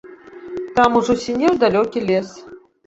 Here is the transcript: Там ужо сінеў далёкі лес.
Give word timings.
Там 0.79 0.97
ужо 1.01 1.19
сінеў 1.27 1.63
далёкі 1.67 2.07
лес. 2.11 2.29